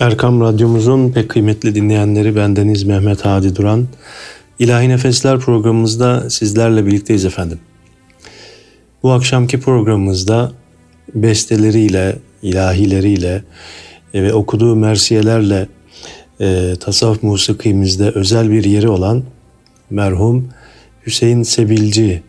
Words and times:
Erkam 0.00 0.40
Radyomuzun 0.40 1.12
pek 1.12 1.28
kıymetli 1.28 1.74
dinleyenleri 1.74 2.36
bendeniz 2.36 2.84
Mehmet 2.84 3.24
Hadi 3.24 3.56
Duran. 3.56 3.86
İlahi 4.58 4.88
Nefesler 4.88 5.38
programımızda 5.38 6.30
sizlerle 6.30 6.86
birlikteyiz 6.86 7.24
efendim. 7.24 7.58
Bu 9.02 9.12
akşamki 9.12 9.60
programımızda 9.60 10.52
besteleriyle, 11.14 12.18
ilahileriyle 12.42 13.42
ve 14.14 14.34
okuduğu 14.34 14.76
mersiyelerle 14.76 15.68
e, 16.40 16.74
tasavvuf 16.80 17.22
musikimizde 17.22 18.10
özel 18.10 18.50
bir 18.50 18.64
yeri 18.64 18.88
olan 18.88 19.22
merhum 19.90 20.48
Hüseyin 21.06 21.42
Sebilci 21.42 22.22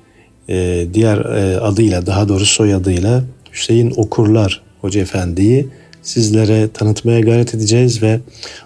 e, 0.49 0.87
diğer 0.93 1.17
e, 1.17 1.59
adıyla 1.59 2.05
daha 2.05 2.29
doğrusu 2.29 2.53
soyadıyla 2.53 3.23
Hüseyin 3.53 3.93
Okurlar 3.95 4.61
Hoca 4.81 5.01
Efendi'yi 5.01 5.67
sizlere 6.05 6.69
tanıtmaya 6.73 7.19
gayret 7.19 7.55
edeceğiz 7.55 8.01
ve 8.01 8.19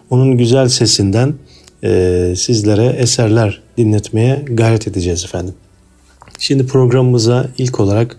onun 0.09 0.37
güzel 0.37 0.69
sesinden 0.69 1.33
e, 1.83 2.33
sizlere 2.37 2.85
eserler 2.85 3.61
dinletmeye 3.77 4.45
gayret 4.49 4.87
edeceğiz 4.87 5.23
efendim. 5.25 5.53
Şimdi 6.39 6.67
programımıza 6.67 7.47
ilk 7.57 7.79
olarak 7.79 8.17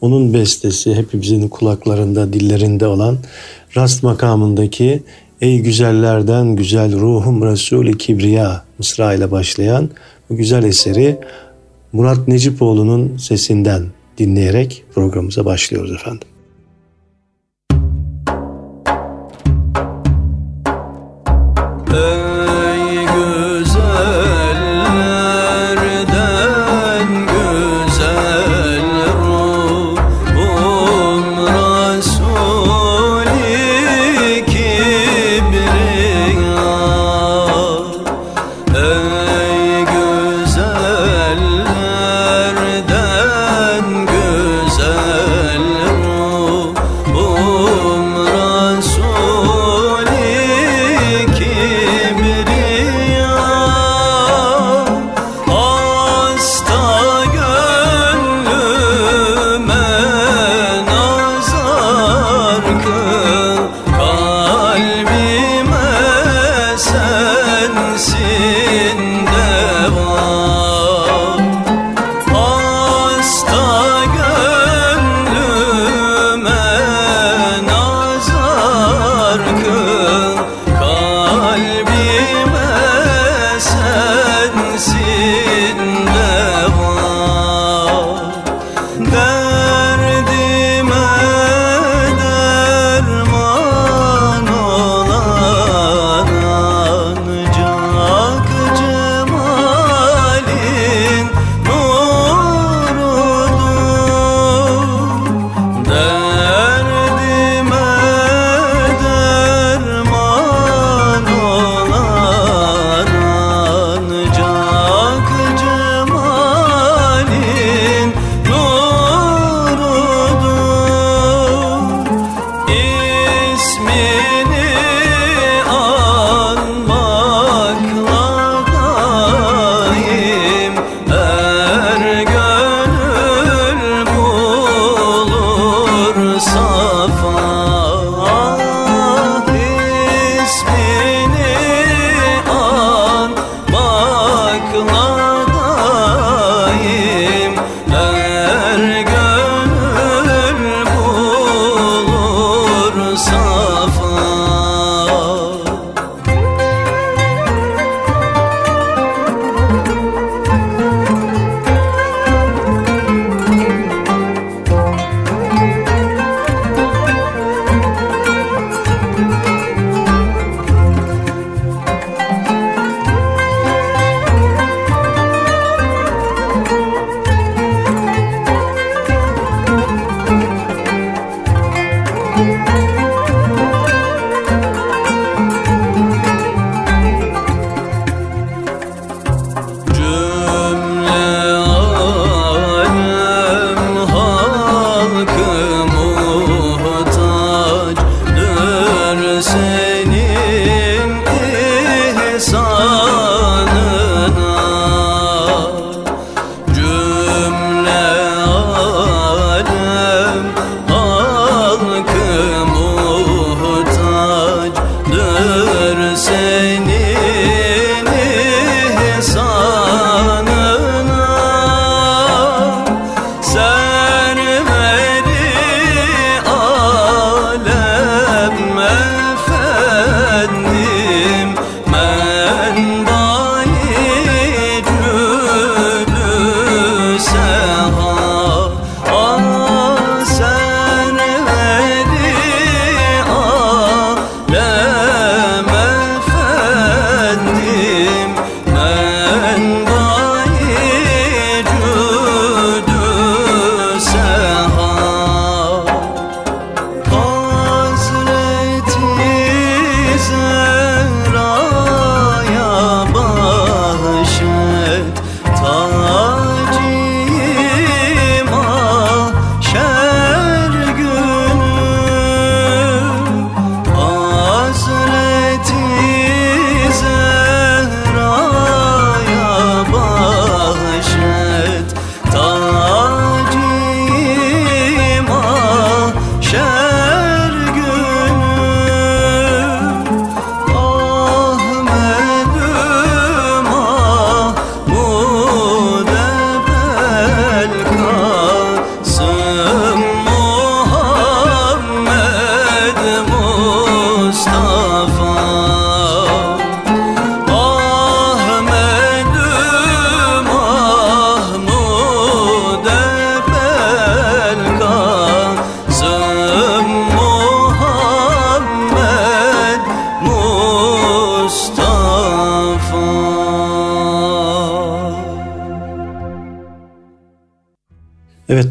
onun 0.00 0.34
bestesi 0.34 0.94
hepimizin 0.94 1.48
kulaklarında, 1.48 2.32
dillerinde 2.32 2.86
olan 2.86 3.18
rast 3.76 4.02
makamındaki 4.02 5.02
Ey 5.40 5.60
güzellerden 5.60 6.56
güzel 6.56 7.00
ruhum 7.00 7.42
Resul-i 7.42 7.98
Kibriya 7.98 8.64
Mısra 8.78 9.14
ile 9.14 9.30
başlayan 9.30 9.90
bu 10.30 10.36
güzel 10.36 10.64
eseri 10.64 11.18
Murat 11.92 12.28
Necipoğlu'nun 12.28 13.16
sesinden 13.16 13.86
dinleyerek 14.18 14.84
programımıza 14.94 15.44
başlıyoruz 15.44 15.92
efendim. 15.92 16.28
Uh, 21.94 22.31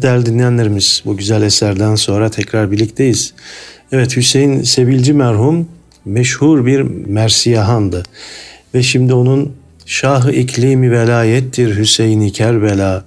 Evet 0.02 0.10
değerli 0.10 0.26
dinleyenlerimiz 0.26 1.02
bu 1.04 1.16
güzel 1.16 1.42
eserden 1.42 1.94
sonra 1.94 2.30
tekrar 2.30 2.70
birlikteyiz. 2.70 3.34
Evet 3.92 4.16
Hüseyin 4.16 4.62
Sebilci 4.62 5.12
merhum 5.12 5.68
meşhur 6.04 6.66
bir 6.66 6.80
Mersiyahan'dı. 7.06 8.02
Ve 8.74 8.82
şimdi 8.82 9.14
onun 9.14 9.52
Şah-ı 9.86 10.32
iklimi 10.32 10.90
velayettir 10.90 11.78
Hüseyin-i 11.78 12.32
Kerbela. 12.32 13.04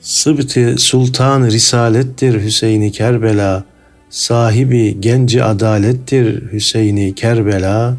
Sıbti 0.00 0.74
Sultan 0.78 1.46
Risalettir 1.46 2.42
Hüseyin-i 2.44 2.92
Kerbela. 2.92 3.64
Sahibi 4.10 5.00
genci 5.00 5.44
adalettir 5.44 6.52
Hüseyin-i 6.52 7.14
Kerbela. 7.14 7.96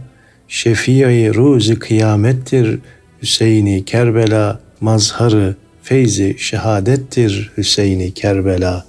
Şefii 0.48 1.34
ruzi 1.34 1.80
kıyamettir 1.80 2.80
Hüseyin-i 3.22 3.86
Kerbela. 3.86 4.60
Mazharı 4.82 5.56
feyzi 5.88 6.36
şehadettir 6.40 7.52
Hüseyin'i 7.58 8.14
Kerbela 8.14 8.86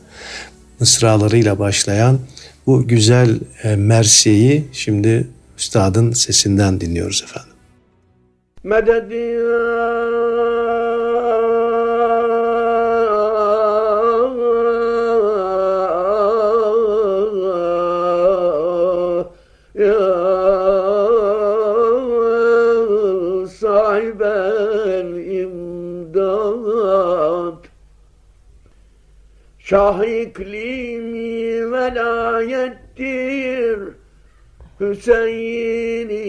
mısralarıyla 0.80 1.58
başlayan 1.58 2.18
bu 2.66 2.88
güzel 2.88 3.40
e, 3.62 3.76
Mersiye'yi 3.76 4.64
şimdi 4.72 5.26
üstadın 5.58 6.12
sesinden 6.12 6.80
dinliyoruz 6.80 7.24
efendim. 7.24 7.52
Medet 8.64 9.10
Şah 29.68 30.00
iklimi 30.04 31.72
velayettir 31.72 32.98
Hüseyin'i. 34.80 36.28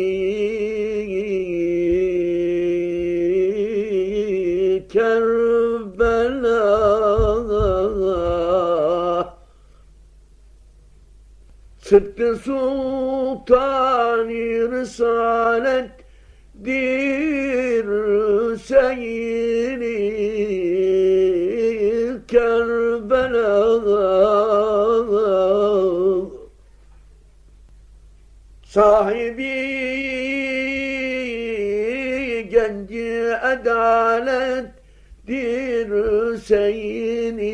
Kerbela. 4.90 6.60
Sıdkı 11.80 12.36
Sultan-ı 12.36 13.52
Risalet 14.72 15.92
dir 16.66 17.86
Hüseyin'i. 18.52 19.00
Kerbela 22.28 22.89
Sahibi 28.64 29.60
genci 32.50 33.36
adalet 33.42 34.70
dir 35.28 35.88
Hüseyin'i 35.90 37.50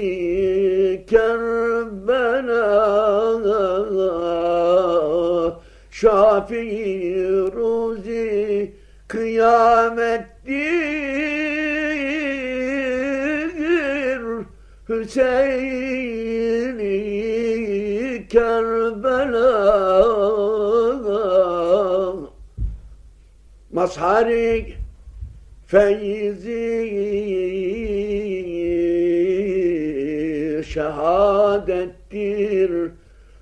Kerbela 1.09 2.65
Şafii 5.91 7.51
ruzi 7.55 8.73
kıyamettir 9.07 10.84
Hüseyin'i 14.89 16.27
Kerbela 18.29 19.51
Mazhari 23.71 24.73
feyzi 25.65 26.65
şehadettir 30.67 32.71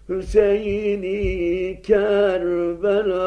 Hüseyin'i 0.10 1.82
Kerbela 1.82 3.24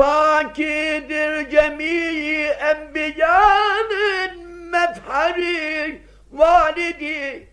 pakidir 0.00 1.50
cemi 1.50 1.96
enbiyanın 2.70 4.34
mefhari 4.70 6.02
validi 6.32 7.48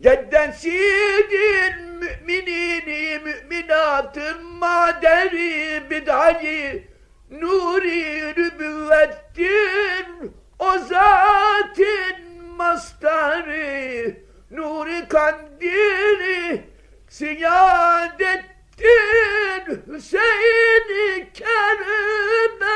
Ceddesidir 0.00 1.74
müminini 2.00 3.18
müminatın 3.18 4.44
maderi 4.44 5.90
bid'ayı 5.90 6.91
nuri 7.40 8.34
nübüvvettir 8.36 10.06
o 10.58 10.78
zatin 10.78 12.42
mastarı 12.56 14.16
nuri 14.50 15.08
kandili 15.08 16.64
siyadettir 17.08 18.52
Hüseyin-i 19.86 21.32
Kerbela 21.32 22.72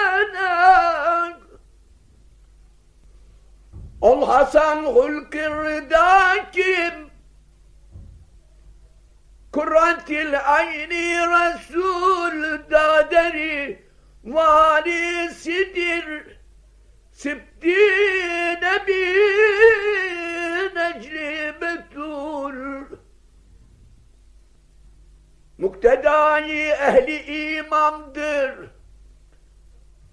Ol 4.00 4.26
Hasan 4.26 4.84
hulk-i 4.84 5.50
rıda 5.50 6.36
kim 6.52 7.10
Kurratil 9.52 10.34
ayni 10.44 11.16
Resul 11.16 12.70
daderi 12.70 13.85
valisidir. 14.26 16.06
Sibti 17.12 17.76
Nebi 18.62 19.04
Necli 20.74 21.60
Betul 21.60 22.86
Muktedai 25.58 26.70
ehli 26.70 27.56
imamdır. 27.56 28.70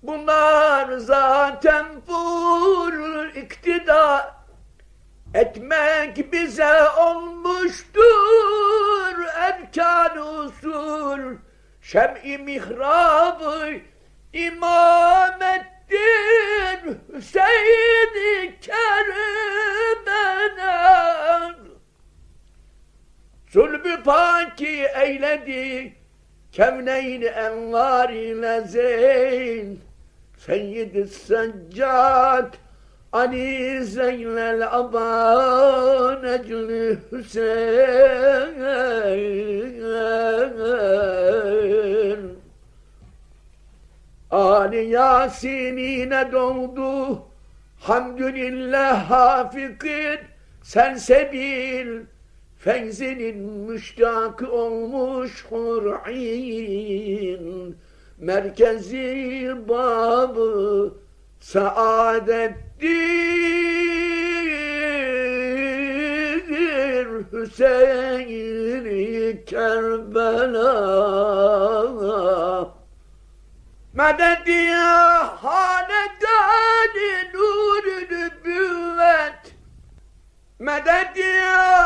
Bunlar 0.03 0.98
zaten 0.98 1.86
full 2.01 3.36
iktidar 3.36 4.34
etmek 5.34 6.34
bize 6.34 6.89
olmuştur. 6.98 8.03
Erkan 9.38 10.17
usul 10.17 11.38
şem-i 11.82 12.38
mihrabı 12.38 13.72
imamettir 14.33 15.93
Hüseyin-i 17.13 18.59
Kerbela 18.61 19.93
Sulbü 23.47 24.03
paki 24.03 24.87
eyledi 25.01 25.93
kevneyn 26.51 27.21
envar 27.21 28.09
ile 28.09 28.61
zeyn 28.61 29.79
Seyyid-i 30.37 31.07
Seccat 31.07 32.57
Ali 33.11 33.83
Zeynel 33.85 34.67
Aba 34.77 36.19
Necli 36.23 36.97
Hüseyin 37.11 37.53
Ali 44.33 44.89
Yasin'ine 44.89 46.31
doğdu 46.31 47.21
Hamdülillah 47.79 49.09
hafikir 49.09 50.19
Sensebil. 50.63 52.01
Feyzinin 52.57 53.37
müştakı 53.37 54.51
olmuş 54.51 55.45
Hur'in. 55.49 56.95
Merkezi 58.17 59.55
babı 59.69 60.93
saadettir. 61.39 62.63
Hüseyin 67.33 68.85
Kerbela 69.45 70.63
Medet 73.93 74.47
ya 74.47 75.43
hanedan 75.43 76.95
nur 77.33 77.85
nübüvvet 77.85 79.55
Medet 80.59 81.17
ya 81.17 81.83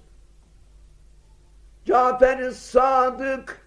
Cafer-i 1.84 2.52
Sadık 2.54 3.59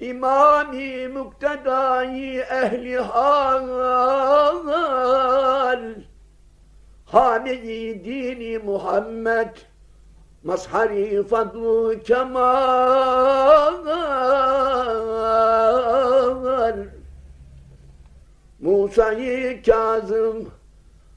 İmami 0.00 1.08
Muktedai 1.08 2.38
Ehli 2.38 2.96
Hal 2.96 3.68
Hamidi 7.06 8.04
Dini 8.04 8.58
Muhammed 8.58 9.56
Mazhari 10.44 11.22
Fadlu 11.22 11.94
Kemal. 12.04 13.74
Musa'yı 18.60 19.62
Kazım 19.62 20.50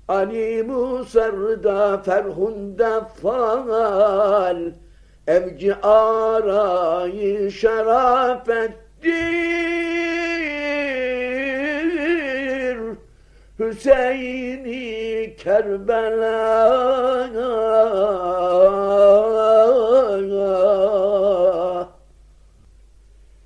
Ali 0.08 0.64
Musar'da 0.64 1.98
ferhunda 1.98 3.02
faal 3.22 4.72
Evci 5.28 5.76
arayı 5.76 7.52
şerafettir 7.52 8.78
Hüseyin'i 13.60 15.36
Kerbela 15.36 16.68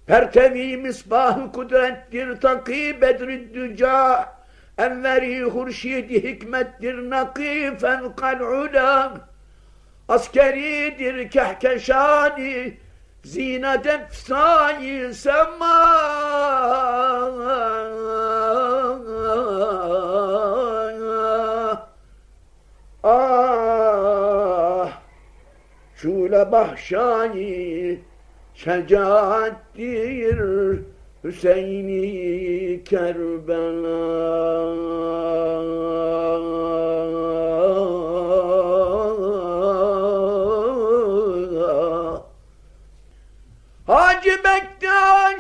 Pertevi 0.05 0.77
misbah 0.77 1.53
kudrettir 1.53 2.41
taki 2.41 3.01
bedri 3.01 3.53
düca. 3.53 4.25
Enveri 4.77 5.43
hurşidi 5.43 6.23
hikmettir 6.23 7.09
nakifen 7.09 8.15
kal'ula 8.15 9.13
Askeridir 10.11 11.29
kehkeşani 11.29 12.77
zinet 13.23 13.85
efsayı 13.85 15.13
sema. 15.13 16.01
Ah 23.03 24.91
şule 25.95 26.51
bahşani 26.51 27.99
şecaattir 28.55 30.39
Hüseyin'i 31.23 32.83
Kerbela 32.83 34.11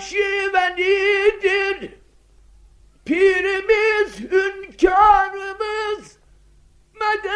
Bektaşi 0.01 0.53
velidir 0.53 1.93
Pirimiz, 3.05 4.19
hünkârımız 4.19 6.17
medet. 6.93 7.31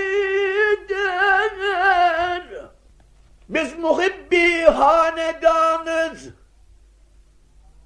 Biz 3.49 3.79
muhibbi 3.79 4.63
hanedanız. 4.63 6.29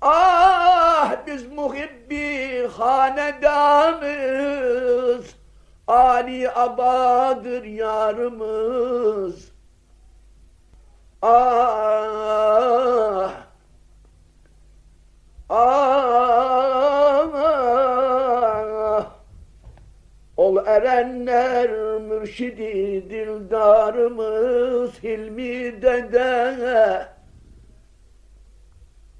Ah 0.01 1.11
biz 1.27 1.47
muhibbi 1.47 2.67
hanedanız 2.77 4.23
Ali 5.93 6.49
Abadır 6.49 7.63
yarımız. 7.63 9.51
Ah 11.21 12.13
Ah. 15.49 16.23
Ol 20.37 20.57
erenler 20.65 21.69
mürşidi 21.99 23.09
dildarımız 23.09 25.03
Hilmi 25.03 25.81
dede. 25.81 27.07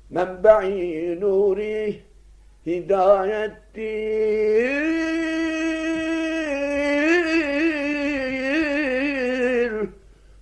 Menbe'i 0.10 1.20
nuri 1.22 2.02
hidayettir 2.66 3.64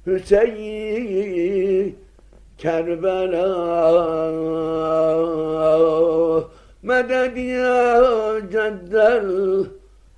Hüseyin 0.07 1.95
Kerbela 2.57 3.47
Medet 6.83 7.37
ya 7.37 8.41
ceddel 8.51 9.25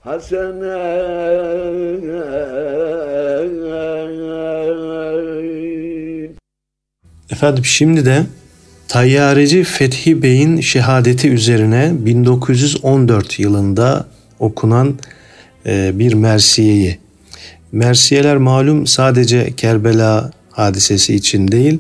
Haseneyn 0.02 1.54
Efendim 7.32 7.66
şimdi 7.66 8.06
de 8.06 8.24
Tayyareci 8.88 9.64
Fethi 9.64 10.24
Bey'in 10.24 10.62
şehadeti 10.62 11.30
üzerine 11.30 11.92
1914 12.00 13.40
yılında 13.40 14.08
okunan 14.40 15.00
e, 15.66 16.00
bir 16.00 16.14
mersiyeyi. 16.14 17.03
Mersiyeler 17.74 18.38
malum 18.38 18.88
sadece 18.88 19.54
Kerbela 19.58 20.32
hadisesi 20.52 21.16
için 21.16 21.48
değil, 21.48 21.80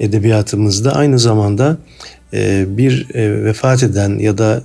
edebiyatımızda 0.00 0.92
aynı 0.92 1.18
zamanda 1.18 1.78
e, 2.32 2.64
bir 2.68 3.14
e, 3.14 3.44
vefat 3.44 3.82
eden 3.82 4.18
ya 4.18 4.38
da 4.38 4.62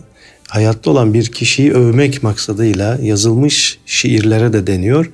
hayatta 0.47 0.91
olan 0.91 1.13
bir 1.13 1.25
kişiyi 1.25 1.73
övmek 1.73 2.23
maksadıyla 2.23 2.97
yazılmış 3.01 3.79
şiirlere 3.85 4.53
de 4.53 4.67
deniyor 4.67 5.11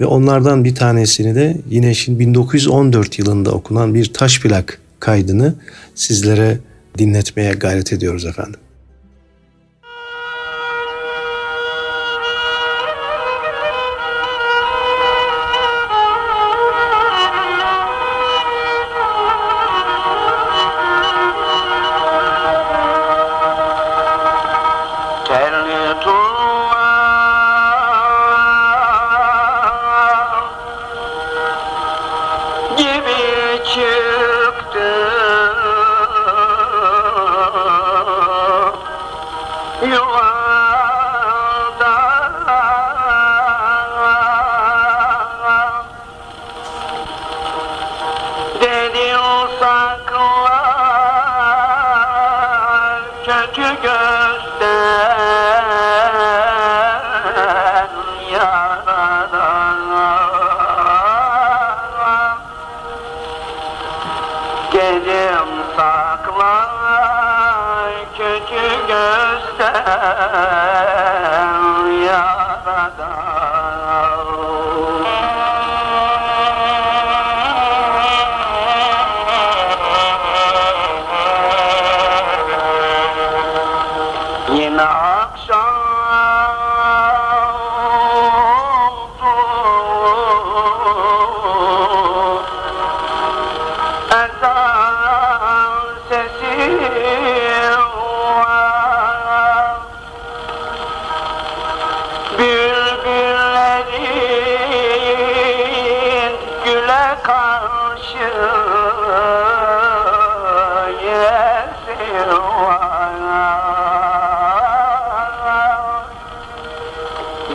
Ve 0.00 0.06
onlardan 0.06 0.64
bir 0.64 0.74
tanesini 0.74 1.34
de 1.34 1.56
yine 1.70 1.94
şimdi 1.94 2.18
1914 2.18 3.18
yılında 3.18 3.52
okunan 3.52 3.94
bir 3.94 4.12
taş 4.12 4.40
plak 4.40 4.78
kaydını 5.00 5.54
sizlere 5.94 6.58
dinletmeye 6.98 7.52
gayret 7.52 7.92
ediyoruz 7.92 8.24
efendim. 8.24 8.60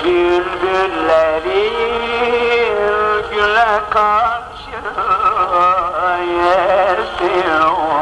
Bülbüllerin 0.08 1.74
güle 3.32 3.82
karşı 3.90 4.78
yesiyor 6.28 7.97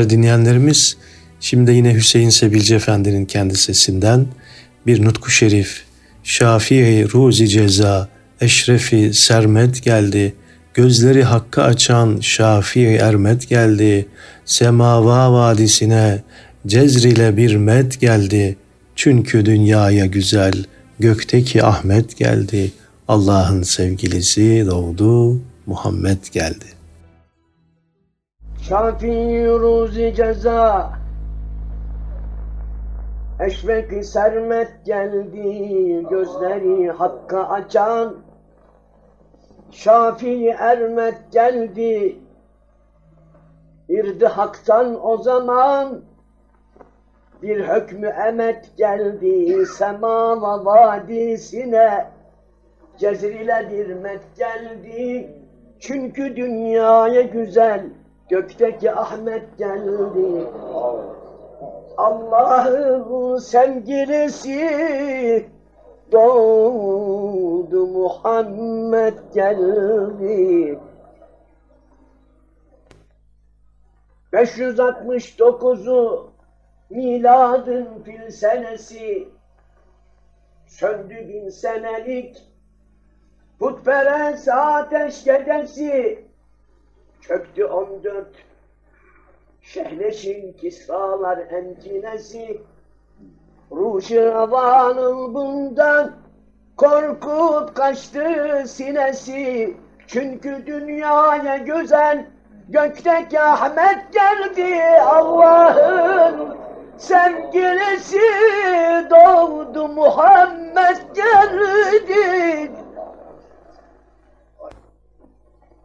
Değerli 0.00 0.10
dinleyenlerimiz, 0.10 0.96
şimdi 1.40 1.72
yine 1.72 1.94
Hüseyin 1.94 2.30
Sebilci 2.30 2.74
Efendi'nin 2.74 3.24
kendi 3.24 3.56
sesinden 3.56 4.26
bir 4.86 5.04
nutku 5.04 5.30
şerif, 5.30 5.82
Şafii 6.24 7.12
Ruzi 7.12 7.48
Ceza, 7.48 8.08
Eşrefi 8.40 9.14
Sermet 9.14 9.82
geldi, 9.82 10.34
gözleri 10.74 11.24
hakka 11.24 11.62
açan 11.62 12.20
Şafii 12.20 12.86
Ermet 12.86 13.48
geldi, 13.48 14.06
Semava 14.44 15.32
Vadisi'ne 15.32 16.22
Cezrile 16.66 17.36
bir 17.36 17.56
met 17.56 18.00
geldi, 18.00 18.56
çünkü 18.96 19.46
dünyaya 19.46 20.06
güzel, 20.06 20.64
gökteki 20.98 21.64
Ahmet 21.64 22.16
geldi, 22.16 22.72
Allah'ın 23.08 23.62
sevgilisi 23.62 24.66
doğdu, 24.70 25.40
Muhammed 25.66 26.26
geldi. 26.32 26.79
Şafii 28.70 29.48
ruzi 29.48 30.14
ceza. 30.14 30.92
Eşrek 33.40 34.04
sermet 34.04 34.84
geldi 34.84 36.06
gözleri 36.10 36.90
hakka 36.90 37.48
açan. 37.48 38.16
Şafii 39.70 40.48
ermet 40.48 41.32
geldi 41.32 42.18
irdi 43.88 44.26
haktan 44.26 45.06
o 45.06 45.16
zaman. 45.16 46.02
Bir 47.42 47.68
hükmü 47.68 48.06
emet 48.28 48.76
geldi 48.76 49.66
semava 49.66 50.64
vadisine. 50.64 52.10
Cezrile 52.98 53.68
bir 53.70 53.94
met 53.94 54.22
geldi. 54.36 55.34
Çünkü 55.80 56.36
dünyaya 56.36 57.22
güzel 57.22 57.99
Gökteki 58.30 58.92
Ahmet 58.92 59.58
geldi. 59.58 60.46
Allah'ın 61.96 63.38
sevgilisi 63.38 64.58
doğdu 66.12 67.86
Muhammed 67.86 69.18
geldi. 69.34 70.78
569'u 74.32 76.30
miladın 76.90 78.02
fil 78.04 78.30
senesi 78.30 79.28
söndü 80.66 81.28
bin 81.28 81.48
senelik 81.48 82.42
putperest 83.58 84.48
ateş 84.48 85.24
gecesi 85.24 86.29
Çöktü 87.30 87.64
on 87.64 88.04
dört. 88.04 88.34
Şehleşin 89.62 90.52
kisralar 90.52 91.38
entinesi 91.38 92.60
Ruşavanın 93.72 95.34
bundan. 95.34 96.12
Korkup 96.76 97.74
kaçtı 97.74 98.64
sinesi 98.66 99.76
Çünkü 100.06 100.66
dünyaya 100.66 101.56
güzel 101.56 102.26
gökteki 102.68 103.40
Ahmet 103.40 104.12
geldi. 104.12 104.82
Allah'ın 105.00 106.56
sevgilisi 106.98 108.20
doğdu 109.10 109.88
Muhammed 109.88 111.16
geldi. 111.16 112.70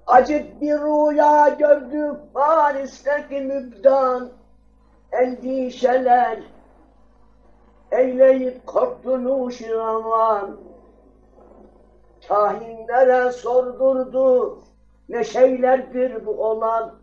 Acık 0.08 0.62
bir 0.62 0.74
rüya 0.74 1.50
gördük 1.50 2.16
Paris'teki 2.34 3.42
mübdan. 3.42 4.30
Endişeler 5.12 6.40
eyleyip 7.92 8.68
korktuğunu 8.68 9.52
şiravan 9.52 10.58
kahinlere 12.28 13.32
sordurdu 13.32 14.60
ne 15.10 15.24
şeylerdir 15.24 16.26
bu 16.26 16.32
olan? 16.32 16.96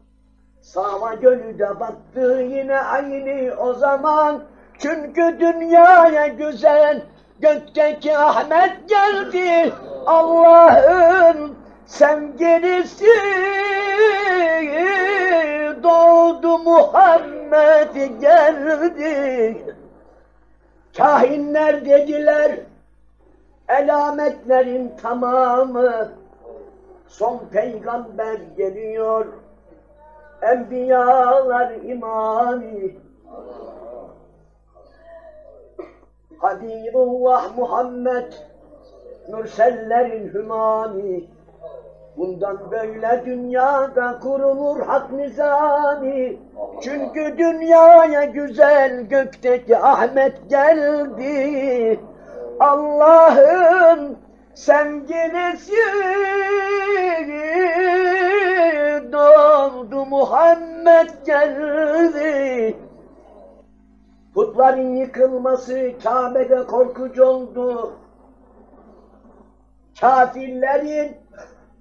Sağma 0.61 1.15
gölü 1.15 1.59
de 1.59 1.81
battı 1.81 2.47
yine 2.51 2.79
aynı 2.79 3.55
o 3.61 3.75
zaman. 3.75 4.45
Çünkü 4.79 5.41
dünyaya 5.41 6.27
güzel 6.27 7.03
gökteki 7.41 8.19
Ahmet 8.19 8.89
geldi. 8.89 9.73
Allah'ın 10.07 11.62
sevgilisi 11.93 13.07
doğdu 15.83 16.59
Muhammed 16.59 17.95
geldi. 18.21 19.57
Kahinler 20.97 21.85
dediler 21.85 22.53
elametlerin 23.69 24.97
tamamı 25.03 26.13
son 27.09 27.39
peygamber 27.53 28.39
geliyor. 28.57 29.27
Enbiyalar 30.43 31.73
imamı 31.85 32.91
Habibullah 36.39 37.57
Muhammed 37.57 38.33
Mürsellerin 39.29 40.33
hümami 40.35 41.29
Bundan 42.17 42.71
böyle 42.71 43.23
dünyada 43.27 44.19
kurulur 44.19 44.81
hak 44.81 45.13
nizami. 45.13 46.37
Çünkü 46.83 47.39
dünyaya 47.39 48.25
güzel 48.25 49.01
gökteki 49.01 49.79
Ahmet 49.79 50.51
geldi. 50.51 52.01
Allah'ın 52.61 54.19
sevgilisi 54.55 55.77
doğdu 59.13 60.07
Muhammed 60.07 61.11
geldi. 61.27 62.77
Putların 64.35 64.97
yıkılması 64.97 65.93
Kabe'de 66.03 66.67
korkucu 66.67 67.25
oldu. 67.25 67.93
Kafirlerin 70.01 71.22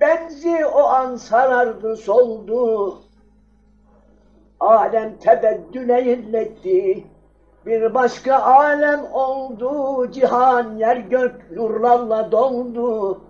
benzi 0.02 0.66
o 0.66 0.84
an 0.84 1.16
sarardı 1.16 1.96
soldu. 1.96 2.98
Alem 4.60 5.18
tebeddüle 5.18 6.04
illetti. 6.04 7.04
Bir 7.66 7.94
başka 7.94 8.36
alem 8.36 9.06
oldu, 9.14 10.12
cihan 10.12 10.76
yer 10.78 10.98
gök 10.98 11.52
nurlarla 11.52 12.32
doldu. 12.32 13.22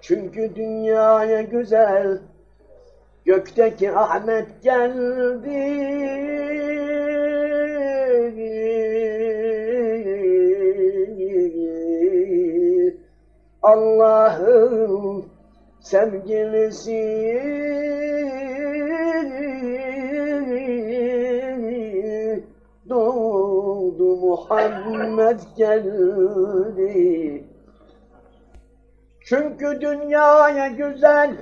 Çünkü 0.00 0.54
dünyaya 0.54 1.42
güzel, 1.42 2.18
gökteki 3.24 3.92
Ahmet 3.92 4.62
geldi. 4.62 5.90
Allah'ım 13.62 15.09
sevgilisi 15.80 17.00
doğdu 22.88 24.16
Muhammed 24.16 25.40
geldi. 25.56 27.44
Çünkü 29.20 29.80
dünyaya 29.80 30.68
güzel 30.68 31.36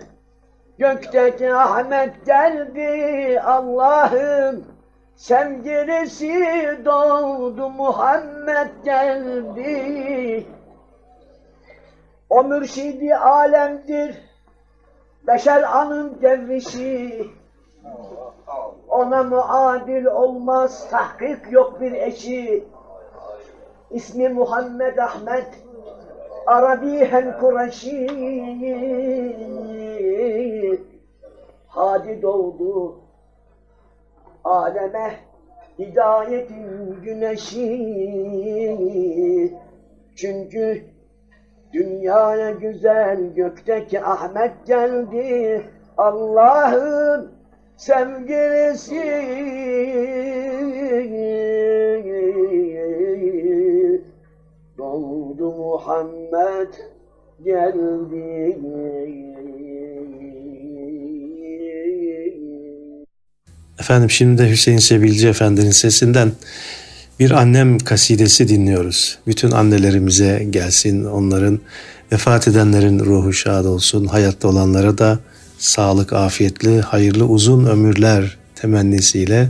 gökteki 0.78 1.54
Ahmet 1.54 2.26
geldi 2.26 3.40
Allah'ım 3.40 4.64
sevgilisi 5.16 6.44
doğdu 6.84 7.70
Muhammed 7.70 8.84
geldi. 8.84 10.46
O 12.30 12.44
mürşidi 12.44 13.16
alemdir, 13.16 14.27
beşer 15.28 15.62
anın 15.62 16.22
devrişi. 16.22 17.26
Ona 18.88 19.22
muadil 19.22 20.04
olmaz, 20.04 20.90
tahkik 20.90 21.52
yok 21.52 21.80
bir 21.80 21.92
eşi. 21.92 22.64
İsmi 23.90 24.28
Muhammed 24.28 24.98
Ahmet, 24.98 25.48
Arabihen 26.46 27.38
Kureşi. 27.38 28.06
Hadi 31.68 32.22
doğdu, 32.22 33.00
aleme 34.44 35.14
hidayetin 35.78 36.96
güneşi. 37.02 37.68
Çünkü 40.16 40.84
Dünyaya 41.72 42.50
güzel 42.50 43.34
gökteki 43.36 44.00
Ahmet 44.00 44.66
geldi. 44.66 45.62
Allah'ın 45.96 47.30
sevgilisi. 47.76 49.02
Doğdu 54.78 55.50
Muhammed 55.50 56.74
geldi. 57.44 58.58
Efendim 63.80 64.10
şimdi 64.10 64.42
de 64.42 64.50
Hüseyin 64.50 64.78
Sevilci 64.78 65.28
Efendi'nin 65.28 65.70
sesinden 65.70 66.32
bir 67.20 67.30
annem 67.30 67.78
kasidesi 67.78 68.48
dinliyoruz. 68.48 69.18
Bütün 69.26 69.50
annelerimize 69.50 70.46
gelsin 70.50 71.04
onların 71.04 71.60
vefat 72.12 72.48
edenlerin 72.48 72.98
ruhu 72.98 73.32
şad 73.32 73.64
olsun. 73.64 74.06
Hayatta 74.06 74.48
olanlara 74.48 74.98
da 74.98 75.18
sağlık, 75.58 76.12
afiyetli, 76.12 76.80
hayırlı 76.80 77.24
uzun 77.24 77.64
ömürler 77.64 78.38
temennisiyle 78.54 79.48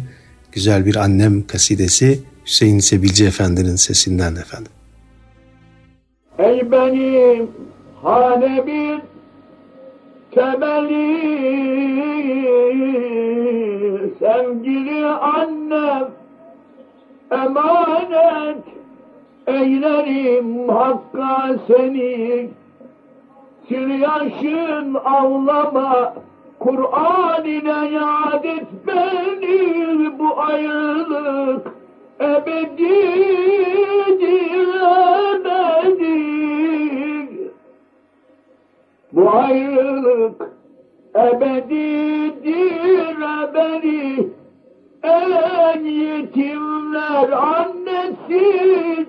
güzel 0.53 0.87
bir 0.87 0.97
annem 0.97 1.47
kasidesi 1.47 2.21
Hüseyin 2.47 2.79
Sebilci 2.79 3.27
Efendi'nin 3.27 3.77
sesinden 3.77 4.37
efendim. 4.37 4.73
Ey 6.39 6.71
benim 6.71 7.49
hanemin 8.03 9.03
temeli 10.35 11.19
sevgili 14.19 15.07
annem 15.07 16.18
emanet 17.31 18.65
eylerim 19.47 20.69
hakka 20.69 21.57
seni. 21.67 22.49
Siryaşın 23.69 24.95
ağlama 24.95 26.15
Kur'an 26.59 27.45
ile 27.45 27.95
yad 27.95 28.45
et 28.45 28.67
beni 28.87 30.19
bu 30.19 30.41
ayrılık 30.41 31.67
ebedidir 32.21 33.79
ebedi 35.39 36.19
bu 39.13 39.31
ayrılık 39.31 40.51
ebedidir 41.15 43.17
ebedi 43.23 44.29
en 45.09 45.85
yetimler 45.85 47.31
annesi 47.31 49.07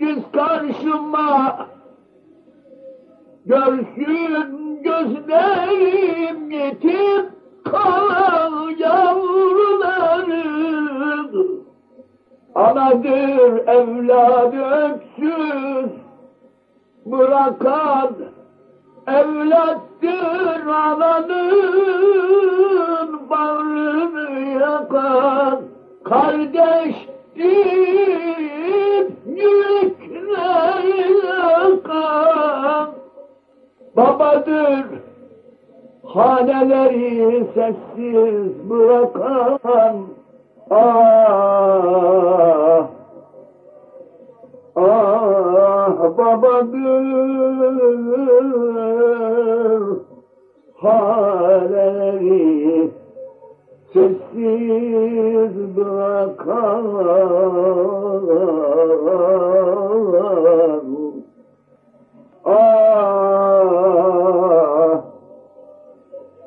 Düz 0.00 0.18
karşıma 0.32 1.66
Görsün 3.46 4.82
gözlerim 4.82 6.50
yetim 6.50 7.26
kalan 7.64 8.70
yavrularım. 8.78 10.06
Anadır 12.54 13.68
evladı 13.68 14.56
öksüz 14.56 15.90
bırakan 17.06 18.14
Evlattır 19.06 20.66
ananın 20.66 22.30
bağrını 23.30 24.40
yakan 24.60 25.60
Kardeştir 26.04 27.06
yürekler 29.26 30.84
yakan. 31.24 32.88
Babadır 33.96 34.86
haneleri 36.04 37.46
sessiz 37.54 38.70
bırakan. 38.70 39.96
Ah 40.70 41.26
Ah 44.76 45.65
babadır 46.18 47.06
haneleri 50.76 52.36
sessiz 53.92 55.54
bırakan 55.76 56.84
Ah 62.44 63.36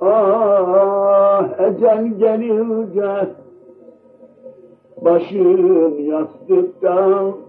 Ah 0.01 1.45
ecel 1.59 2.05
gelince 2.19 3.27
başım 5.01 5.99
yastıktan 6.09 7.48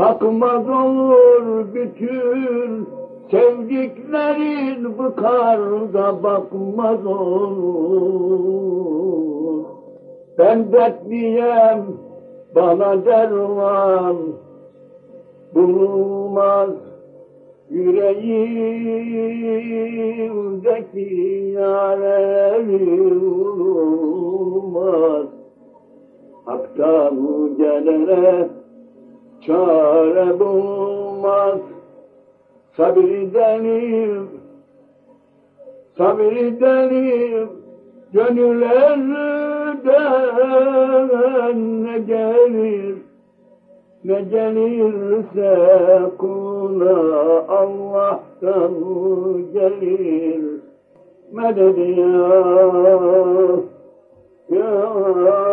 kalkmaz 0.00 0.68
olur 0.68 1.74
bütün 1.74 2.88
sevdiklerin 3.30 4.98
bıkar 4.98 5.60
da 5.94 6.22
bakmaz 6.22 7.06
olur. 7.06 8.50
Ben 10.38 10.72
dertliyem 10.72 11.84
bana 12.54 13.04
derman 13.04 14.16
bulunmaz 15.54 16.70
yüreğimdeki 17.70 18.34
yarevi 21.54 23.10
bulunmaz. 23.50 25.26
Hak'tan 26.44 27.16
gelene 27.58 28.59
çare 29.46 30.40
bulmaz 30.40 31.58
Sabridenim, 32.76 34.28
sabridenim 35.98 37.48
Gönül 38.12 38.62
elden 38.62 39.84
ne 41.84 41.98
gelir? 41.98 42.94
Ne 44.04 44.20
gelirse 44.20 45.58
kula 46.18 46.98
Allah'tan 47.48 48.74
gelir. 49.52 50.44
Medet 51.32 51.78
ya 51.78 52.06
Ya 54.48 55.49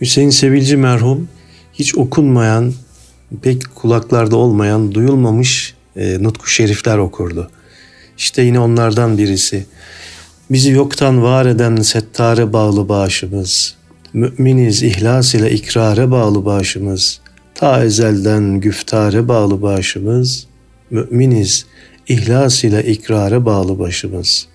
Hüseyin 0.00 0.30
Sevilci 0.30 0.76
merhum 0.76 1.28
hiç 1.72 1.96
okunmayan, 1.98 2.72
pek 3.42 3.62
kulaklarda 3.74 4.36
olmayan, 4.36 4.94
duyulmamış 4.94 5.74
e, 5.96 6.22
nutku 6.22 6.46
şerifler 6.46 6.98
okurdu. 6.98 7.50
İşte 8.18 8.42
yine 8.42 8.60
onlardan 8.60 9.18
birisi. 9.18 9.66
Bizi 10.50 10.70
yoktan 10.70 11.22
var 11.22 11.46
eden 11.46 11.76
settare 11.76 12.52
bağlı 12.52 12.88
başımız. 12.88 13.74
Müminiz 14.12 14.82
ihlas 14.82 15.34
ile 15.34 15.50
ikrare 15.50 16.10
bağlı 16.10 16.44
başımız. 16.44 17.20
Ta 17.60 17.84
ezelden 17.84 18.60
güftare 18.60 19.28
bağlı 19.28 19.62
başımız. 19.62 20.46
Müminiz 20.90 21.66
ihlas 22.08 22.64
ile 22.64 22.84
ikrare 22.84 23.44
bağlı 23.44 23.78
başımız. 23.78 24.48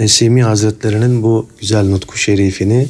Nesimi 0.00 0.42
Hazretlerinin 0.42 1.22
bu 1.22 1.46
güzel 1.60 1.88
nutku 1.88 2.18
şerifini 2.18 2.88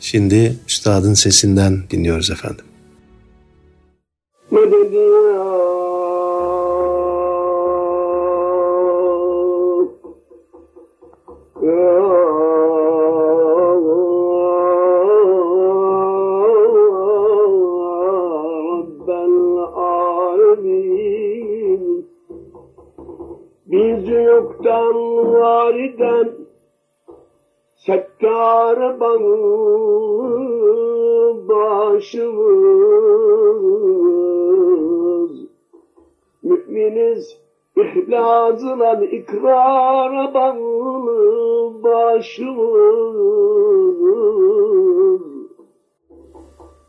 şimdi 0.00 0.56
üstadın 0.68 1.14
sesinden 1.14 1.82
dinliyoruz 1.90 2.30
efendim. 2.30 2.64
Rabbel 11.62 11.99
Var 24.70 25.74
eden 25.74 26.30
Settar 27.86 29.00
bağlı 29.00 30.28
başımız. 31.48 32.30
Müminiz 36.42 37.38
ihlasla 37.76 39.04
ikrara 39.04 40.34
bağlı 40.34 41.82
başımız. 41.82 43.20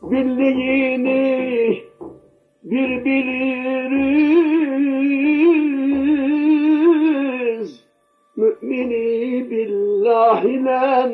Birliğini 0.01 1.83
bir 2.63 3.05
biliriz 3.05 4.90
Mümini 8.71 9.49
billah 9.51 10.43
ile 10.43 11.09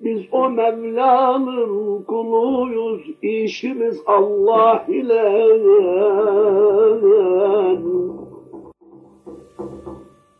biz 0.00 0.22
o 0.32 0.50
Mevla'nın 0.50 2.02
kuluyuz, 2.04 3.02
işimiz 3.22 4.02
Allah 4.06 4.84
ile. 4.88 5.46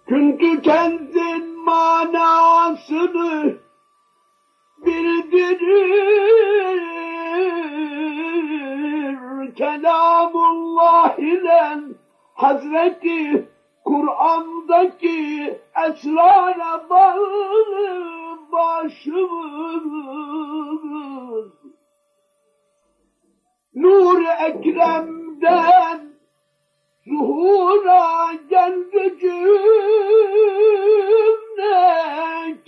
Çünkü 0.08 0.62
kendin 0.62 1.64
manasını 1.64 3.54
bildirir. 4.86 5.96
Kelamullah 9.54 11.18
ile 11.18 11.78
Hazreti 12.34 13.55
Kur'an'daki 13.86 15.58
esrara 15.88 16.90
bağlı 16.90 18.38
başımız. 18.52 19.16
Nur 23.74 24.24
Ekrem'den 24.40 26.00
zuhura 27.06 28.32
geldi 28.50 29.16
cümle 29.20 29.36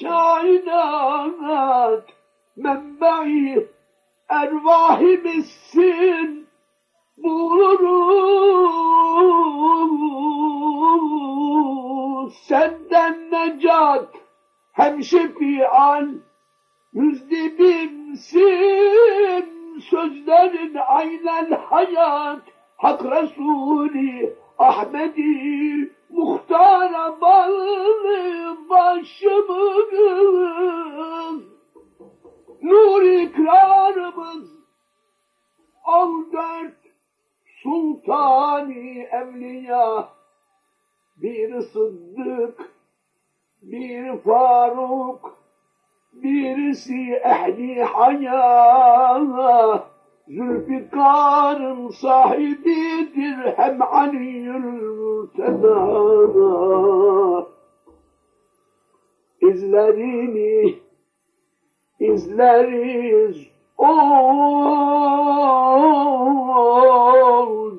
kainat 0.02 2.04
menbai 2.57 3.66
ervahimizsin 4.28 6.48
buluruz 12.28 12.34
senden 12.34 13.30
necat 13.30 14.08
hem 14.72 15.02
şefian 15.02 16.20
müzdibimsin 16.92 18.48
sözlerin 19.80 20.76
aynen 20.86 21.50
hayat 21.50 22.42
Hak 22.76 23.04
Resulü 23.04 24.34
Ahmedi 24.58 25.92
muhtara 26.10 27.20
bağlı 27.20 28.56
başımız. 28.70 29.88
Nur 32.62 33.02
ikrarımız 33.02 34.48
on 35.86 36.32
dört 36.32 36.74
sultani 37.62 39.08
evliya 39.12 40.17
bir 41.22 41.61
sıddık 41.61 42.70
bir 43.62 44.18
faruk 44.18 45.38
birisi 46.12 47.12
ehli 47.12 47.83
haya 47.83 48.38
Zülfikar'ın 50.28 51.88
sahibidir 51.88 53.52
hem 53.57 53.83
Ali'ül 53.83 54.88
Mürteda 55.28 55.78
İzlerini 59.40 60.78
izleriz. 62.00 63.48
Ol 63.78 63.88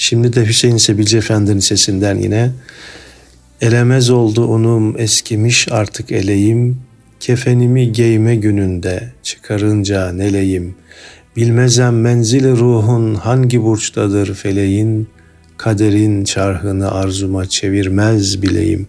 Şimdi 0.08 0.32
de 0.32 0.46
Hüseyin 0.46 0.76
Sebilci 0.76 1.16
Efendi'nin 1.16 1.60
sesinden 1.60 2.16
yine. 2.16 2.50
Elemez 3.60 4.10
oldu 4.10 4.46
unum 4.46 5.00
eskimiş 5.00 5.68
artık 5.70 6.12
eleyim. 6.12 6.80
Kefenimi 7.20 7.92
giyme 7.92 8.36
gününde 8.36 9.12
çıkarınca 9.22 10.12
neleyim? 10.12 10.74
Bilmezem 11.36 12.00
menzili 12.00 12.50
ruhun 12.50 13.14
hangi 13.14 13.62
burçtadır 13.62 14.34
feleğin? 14.34 15.08
Kaderin 15.56 16.24
çarhını 16.24 16.90
arzuma 16.92 17.48
çevirmez 17.48 18.42
bileyim. 18.42 18.86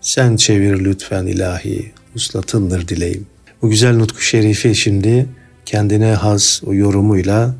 Sen 0.00 0.36
çevir 0.36 0.84
lütfen 0.84 1.26
ilahi 1.26 1.92
uslatındır 2.16 2.88
dileyim. 2.88 3.26
Bu 3.62 3.70
güzel 3.70 3.96
nutku 3.96 4.20
şerifi 4.20 4.74
şimdi 4.74 5.26
kendine 5.66 6.12
has 6.12 6.62
o 6.66 6.74
yorumuyla 6.74 7.54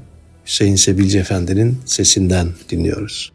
Hüseyin 0.50 0.74
Sebilci 0.74 1.18
Efendi'nin 1.18 1.78
sesinden 1.86 2.46
dinliyoruz. 2.70 3.32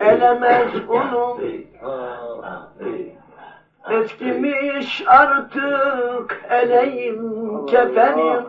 Elemez 0.00 0.74
unum 0.88 1.40
Eskimiş 3.90 5.02
artık 5.06 6.44
eleyim 6.50 7.20
kefenim. 7.66 8.44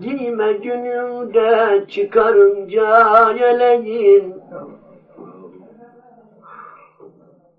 Giyme 0.00 0.52
günümde 0.52 1.84
çıkarınca 1.88 3.30
yeleğim. 3.30 4.34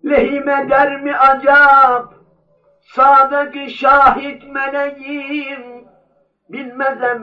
Lehime 0.06 0.70
der 0.70 1.02
mi 1.02 1.16
acap 1.16 2.14
Sağdaki 2.82 3.70
şahit 3.70 4.44
meleğim 4.54 5.80
Bilmezem 6.50 7.22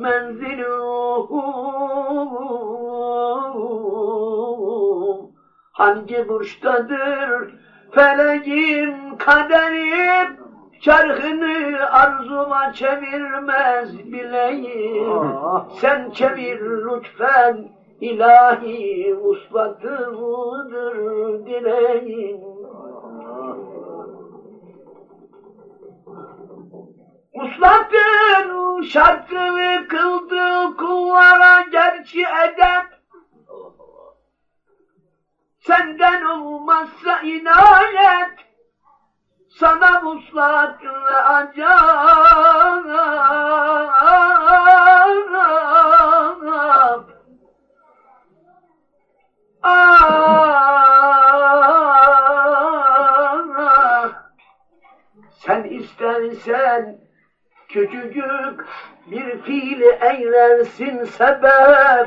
menzil 0.00 0.64
ruhum. 0.64 1.52
Hangi 5.72 6.28
burçtadır 6.28 7.50
feleğim 7.90 9.18
kaderim? 9.18 10.36
Çarhını 10.80 11.90
arzuma 11.90 12.72
çevirmez 12.72 14.12
bileyim 14.12 15.22
Sen 15.80 16.10
çevir 16.10 16.60
lütfen 16.60 17.68
ilahi 18.00 19.14
uslatımdır 19.14 20.96
dileğim 21.46 22.61
Uslatın 27.42 28.82
şarkını 28.82 29.88
kıldı 29.88 30.76
kullara 30.76 31.60
gerçi 31.60 32.20
edep. 32.20 33.02
Senden 35.58 36.24
olmazsa 36.24 37.20
inayet 37.20 38.38
Sana 39.48 40.00
muslat 40.00 40.84
acap 41.24 41.92
Ah, 49.64 50.02
sen 55.40 55.64
istersen 55.64 57.01
küçücük 57.72 58.64
bir 59.10 59.38
fiili 59.38 59.98
eylersin 60.10 61.04
sebep. 61.04 62.06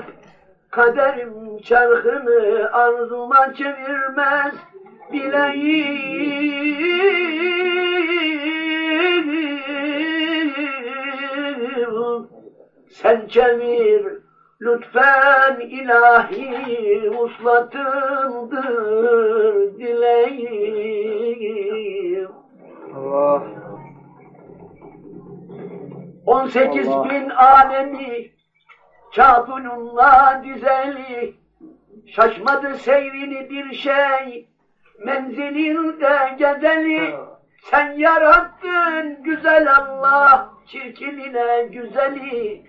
Kaderim 0.72 1.58
çarkını 1.58 2.70
arzuma 2.72 3.54
çevirmez 3.54 4.54
bileyim 5.12 6.26
Sen 12.90 13.28
çevir 13.28 14.18
lütfen 14.62 15.60
ilahi 15.60 17.10
uslatındır 17.10 18.66
18 26.56 26.88
Allah. 26.88 27.10
bin 27.10 27.30
alemi 27.30 28.32
Kâbununla 29.16 30.42
düzeli 30.44 31.36
Şaşmadı 32.08 32.76
seyrini 32.76 33.50
bir 33.50 33.74
şey 33.74 34.48
Menzilinde 35.00 36.36
gezeli. 36.40 37.16
Sen 37.62 37.92
yarattın 37.92 39.24
güzel 39.24 39.76
Allah 39.76 40.50
Çirkinine 40.68 41.64
güzeli. 41.64 42.64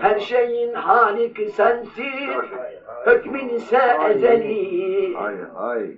Her 0.00 0.18
şeyin 0.18 0.74
haliki 0.74 1.48
sensin 1.50 2.30
Hükmün 3.06 3.48
ise 3.48 3.98
ezeli. 4.10 5.16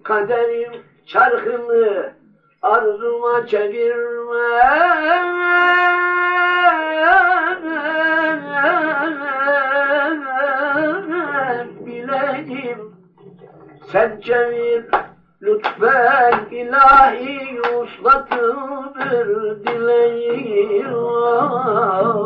Kaderim 0.02 0.72
çarkını 1.06 2.12
arzuma 2.62 3.46
çevirme 3.46 4.60
sen 13.92 14.20
çevir 14.20 14.86
lütfen 15.42 16.44
ilahi 16.50 17.60
uslatıldır 17.60 19.28
dileğim 19.64 20.94
Allah. 20.94 22.20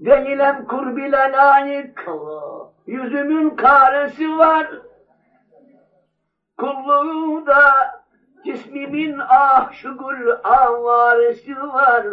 Değilim 0.00 0.66
kurbile 0.68 1.32
layık 1.32 2.08
Allah. 2.08 2.68
Yüzümün 2.86 3.50
karesi 3.50 4.38
var. 4.38 4.66
Kulluğumda 6.58 7.62
cismimin 8.46 9.18
ah 9.28 9.72
şugul 9.72 10.30
avaresi 10.44 11.56
var. 11.56 12.06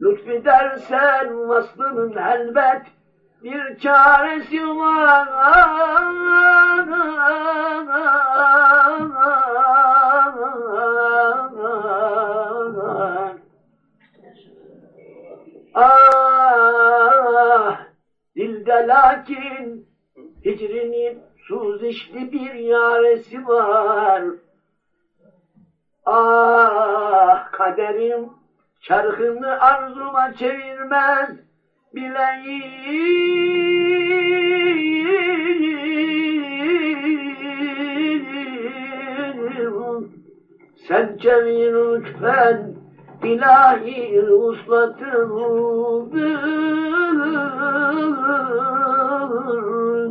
Lütfedersen 0.00 1.48
vaslının 1.48 2.16
elbet 2.16 2.82
bir 3.42 3.78
çaresi 3.78 4.68
var. 4.68 5.28
Ah, 15.74 16.16
dilde 18.36 18.86
lakin 18.86 19.86
hicrinin 20.44 21.22
suzişli 21.48 22.32
bir 22.32 22.54
yaresi 22.54 23.46
var. 23.46 24.22
Ah 26.12 27.50
kaderim 27.52 28.28
çarkını 28.80 29.60
arzuma 29.60 30.32
çevirmez 30.32 31.28
bileyim. 31.94 33.10
Sen 40.88 41.16
çevir 41.16 41.72
lütfen 41.72 42.74
ilahi 43.24 44.20
uslatımdır 44.22 45.30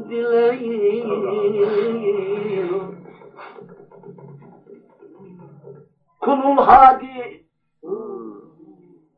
dileyim. 0.09 1.09
Kulul 6.19 6.57
hadi. 6.57 7.43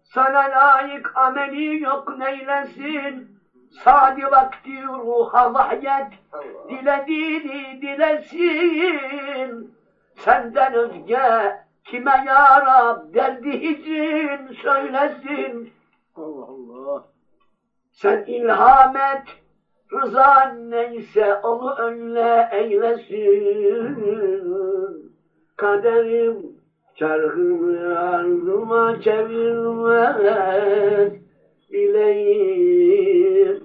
Sana 0.03 0.39
layık 0.39 1.17
ameli 1.17 1.83
yok 1.83 2.17
neylesin 2.17 3.37
Sadi 3.69 4.23
vakti 4.31 4.83
ruha 4.83 5.53
vahyet 5.53 6.07
dilediğini 6.69 7.81
dilesin 7.81 9.71
Senden 10.15 10.73
özge 10.73 11.55
kime 11.83 12.23
ya 12.27 12.61
Rab 12.65 13.13
derdi 13.13 13.61
hicrin 13.61 14.53
söylesin. 14.53 15.69
Allah 16.15 16.45
Allah. 16.45 17.03
Sen 17.91 18.23
ilham 18.23 18.95
et 18.95 19.27
rızan 19.93 20.71
neyse 20.71 21.35
onu 21.35 21.79
öyle 21.79 22.49
eylesin. 22.51 23.97
Kaderim 25.57 26.60
Çarkımı 27.01 27.99
ardıma 27.99 29.01
çevirmez 29.03 30.17
bileyim. 31.71 33.59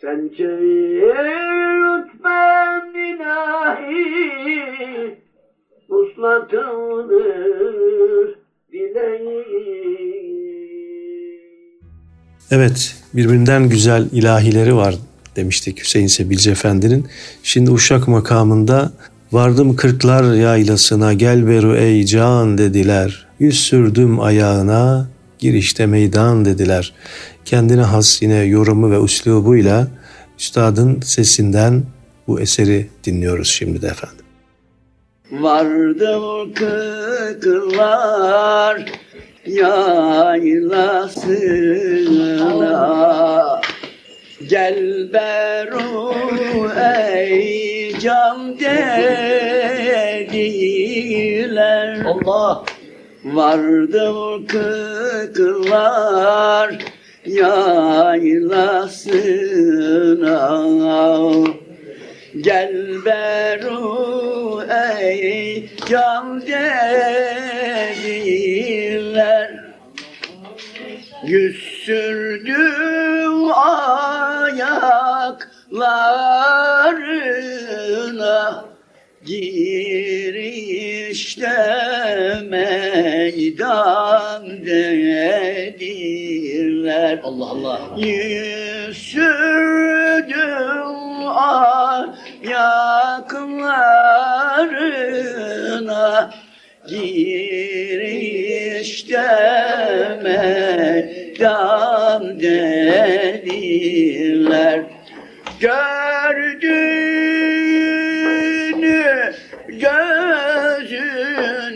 Sen 0.00 0.30
çevir 0.36 1.28
lütfen 1.80 2.94
ilahi 2.94 3.98
uslatındır 5.88 7.18
dileyim. 8.72 10.20
Evet, 12.50 12.96
birbirinden 13.14 13.68
güzel 13.68 14.08
ilahileri 14.12 14.76
var 14.76 14.94
demiştik 15.36 15.80
Hüseyin 15.80 16.06
Sebilci 16.06 16.50
Efendi'nin. 16.50 17.06
Şimdi 17.42 17.70
Uşak 17.70 18.08
makamında 18.08 18.92
Vardım 19.32 19.76
kırklar 19.76 20.34
yaylasına 20.34 21.12
gel 21.12 21.46
beru 21.48 21.76
ey 21.76 22.04
can 22.04 22.58
dediler. 22.58 23.26
Yüz 23.38 23.60
sürdüm 23.60 24.20
ayağına 24.20 25.08
girişte 25.38 25.86
meydan 25.86 26.44
dediler. 26.44 26.92
Kendine 27.44 27.82
has 27.82 28.22
yine 28.22 28.36
yorumu 28.36 28.90
ve 28.90 29.04
üslubuyla 29.04 29.88
üstadın 30.38 31.00
sesinden 31.00 31.82
bu 32.26 32.40
eseri 32.40 32.88
dinliyoruz 33.04 33.48
şimdi 33.48 33.82
de 33.82 33.86
efendim. 33.86 34.24
Vardım 35.32 36.54
kırklar 36.54 37.80
yaylasına 39.46 40.40
Gel 44.50 45.12
beru 45.12 46.10
ey 46.74 47.94
can 48.00 48.58
dediler. 48.58 49.24
Allah! 52.04 52.64
Vardım 53.24 54.46
kırklar 54.46 55.88
yaylasına. 57.26 57.60
Gel 62.40 63.04
beru 63.04 64.62
ey 65.00 65.70
can 65.88 66.40
dediler 66.40 67.60
Yüz 71.30 71.62
sürdüm 71.84 73.52
ayaklarına. 73.54 74.54
Girişte 79.24 79.58
meydan 82.48 84.46
dediler. 84.66 86.10
Allah 87.24 87.44
Allah. 87.44 87.80
Yüz 87.96 88.98
sürdüm 88.98 90.40
ayaklarına. 91.28 92.70
Girişte 96.88 98.00
meydan 100.22 101.09
dediler 102.40 103.40
Gördüğünü 105.60 106.00
gözün 109.68 110.90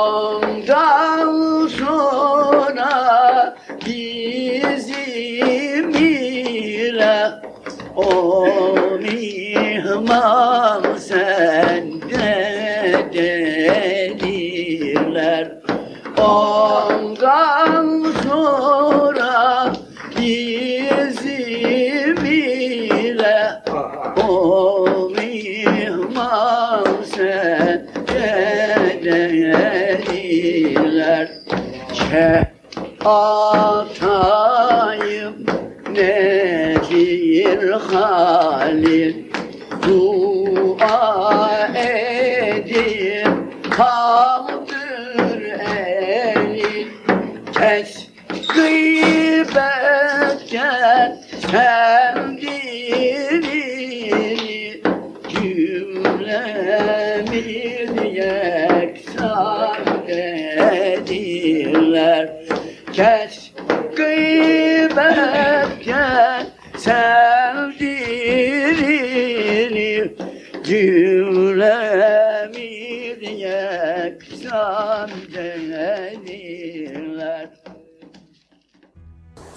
mihman 10.09 10.97
sende 10.97 12.33
dediler? 13.13 15.47
Ondan 16.17 18.05
sonra 18.23 19.73
bizim 20.17 22.25
ile 22.25 23.51
o 24.27 24.29
mihman 25.17 26.85
sende 27.15 28.29
dediler? 29.03 31.27
Ke 31.93 32.47
atayım 33.05 35.35
nedir 35.93 37.71
halin 37.71 39.18
Kes 47.69 47.93
gıybetten 48.53 49.49
sevdiğini 51.51 53.08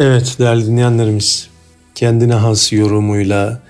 Evet 0.02 0.36
değerli 0.38 0.66
dinleyenlerimiz 0.66 1.48
kendine 1.94 2.34
has 2.34 2.72
yorumuyla 2.72 3.62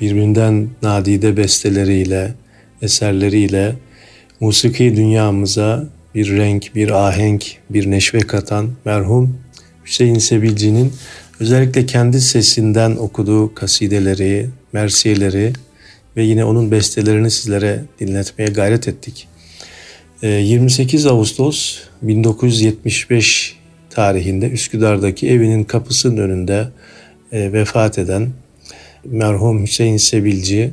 birbirinden 0.00 0.68
nadide 0.82 1.36
besteleriyle, 1.36 2.34
eserleriyle 2.82 3.74
musiki 4.40 4.96
dünyamıza 4.96 5.86
bir 6.14 6.36
renk, 6.36 6.74
bir 6.74 6.90
ahenk, 6.90 7.44
bir 7.70 7.90
neşve 7.90 8.18
katan 8.18 8.70
merhum 8.84 9.38
Hüseyin 9.84 10.18
Sebilci'nin 10.18 10.92
özellikle 11.40 11.86
kendi 11.86 12.20
sesinden 12.20 12.96
okuduğu 12.96 13.54
kasideleri, 13.54 14.46
mersiyeleri 14.72 15.52
ve 16.16 16.22
yine 16.22 16.44
onun 16.44 16.70
bestelerini 16.70 17.30
sizlere 17.30 17.84
dinletmeye 18.00 18.50
gayret 18.50 18.88
ettik. 18.88 19.28
28 20.22 21.06
ee, 21.06 21.08
Ağustos 21.08 21.78
1975 22.02 23.57
tarihinde 23.98 24.50
Üsküdar'daki 24.50 25.30
evinin 25.30 25.64
kapısının 25.64 26.16
önünde 26.16 26.68
e, 27.32 27.52
vefat 27.52 27.98
eden 27.98 28.30
merhum 29.04 29.62
Hüseyin 29.62 29.96
Sebilci 29.96 30.72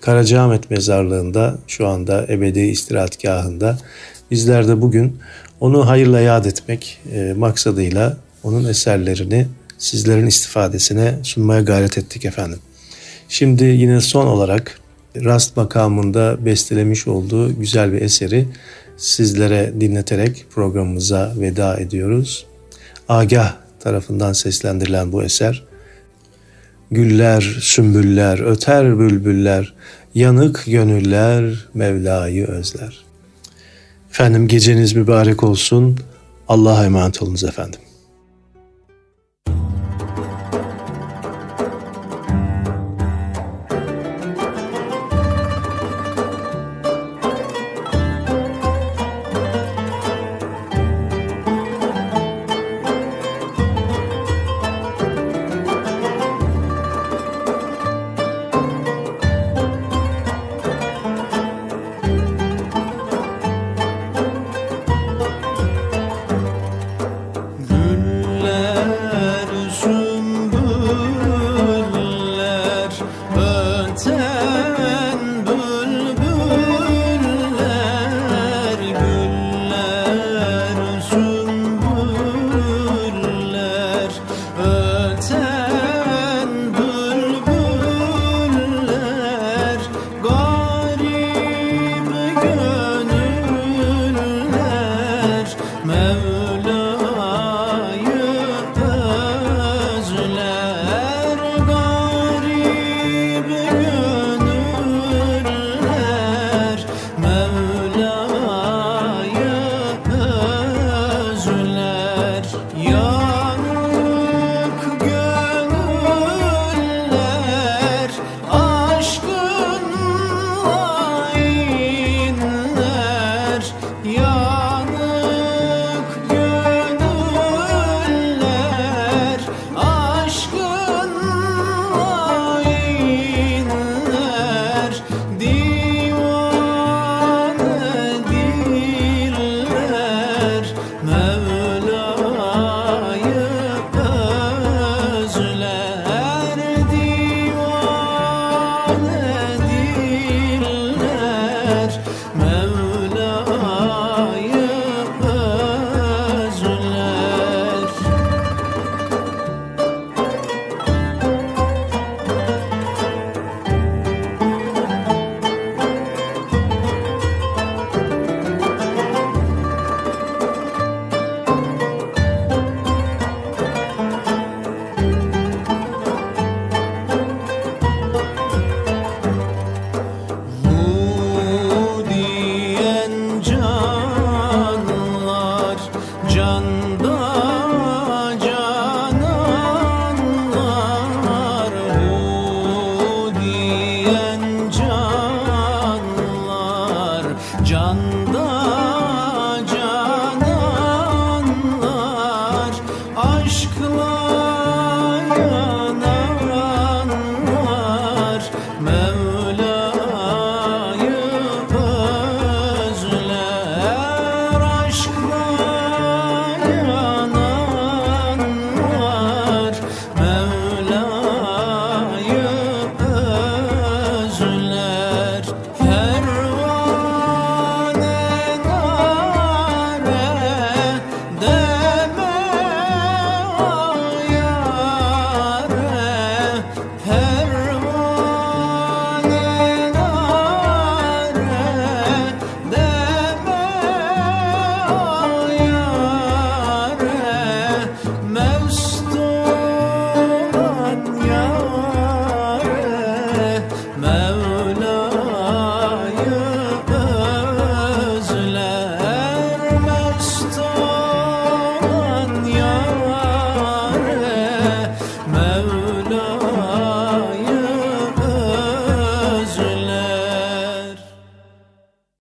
Karacaahmet 0.00 0.70
mezarlığında 0.70 1.58
şu 1.66 1.86
anda 1.86 2.26
ebedi 2.28 2.60
istirahatgahında 2.60 3.78
bizler 4.30 4.68
de 4.68 4.80
bugün 4.82 5.18
onu 5.60 5.88
hayırla 5.88 6.20
yad 6.20 6.44
etmek 6.44 6.98
e, 7.12 7.34
maksadıyla 7.36 8.16
onun 8.42 8.68
eserlerini 8.68 9.46
sizlerin 9.78 10.26
istifadesine 10.26 11.14
sunmaya 11.22 11.60
gayret 11.60 11.98
ettik 11.98 12.24
efendim. 12.24 12.58
Şimdi 13.28 13.64
yine 13.64 14.00
son 14.00 14.26
olarak 14.26 14.80
Rast 15.24 15.56
makamında 15.56 16.44
bestelemiş 16.44 17.08
olduğu 17.08 17.60
güzel 17.60 17.92
bir 17.92 18.02
eseri 18.02 18.46
sizlere 18.96 19.72
dinleterek 19.80 20.46
programımıza 20.50 21.32
veda 21.36 21.76
ediyoruz. 21.76 22.46
Agah 23.08 23.56
tarafından 23.80 24.32
seslendirilen 24.32 25.12
bu 25.12 25.22
eser 25.22 25.62
Güller, 26.90 27.40
sümbüller, 27.60 28.38
öter 28.38 28.98
bülbüller, 28.98 29.74
yanık 30.14 30.64
gönüller 30.66 31.66
Mevla'yı 31.74 32.46
özler. 32.46 33.04
Efendim 34.10 34.48
geceniz 34.48 34.92
mübarek 34.92 35.42
olsun. 35.42 35.98
Allah'a 36.48 36.84
emanet 36.84 37.22
olunuz 37.22 37.44
efendim. 37.44 37.80